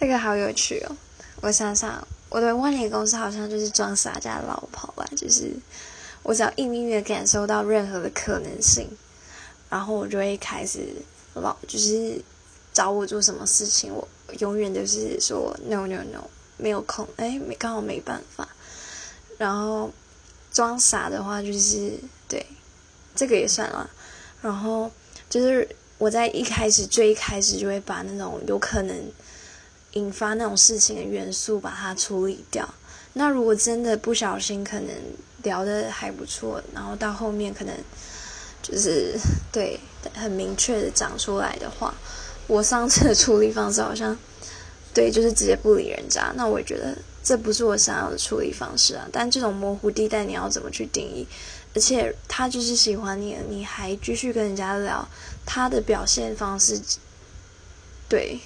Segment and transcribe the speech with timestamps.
[0.00, 0.96] 这个好有趣哦！
[1.42, 5.52] 我想想，我的万年公司好像就是装傻加老跑吧，就是
[6.22, 8.88] 我只要一隐约感受到任何的可能性，
[9.68, 10.88] 然后我就会开始
[11.34, 12.18] 老，就是
[12.72, 14.08] 找我做什么事情，我
[14.38, 16.24] 永远都是说 no no no，
[16.56, 18.48] 没有空，哎，没刚好没办法。
[19.36, 19.92] 然后
[20.50, 21.92] 装傻的话，就是
[22.26, 22.46] 对
[23.14, 23.90] 这个也算了。
[24.40, 24.90] 然后
[25.28, 28.96] 就是我在一开始最一开始就会把那种有可能。
[29.92, 32.68] 引发那种事情的元素，把它处理掉。
[33.12, 34.88] 那如果真的不小心，可能
[35.42, 37.74] 聊的还不错，然后到后面可能
[38.62, 39.18] 就是
[39.50, 39.80] 对
[40.14, 41.92] 很明确的讲出来的话，
[42.46, 44.16] 我上次的处理方式好像
[44.94, 46.32] 对，就是直接不理人家。
[46.36, 49.08] 那我觉得这不是我想要的处理方式啊。
[49.10, 51.26] 但这种模糊地带，你要怎么去定义？
[51.74, 55.08] 而且他就是喜欢你，你还继续跟人家聊，
[55.44, 56.80] 他的表现方式
[58.08, 58.38] 对。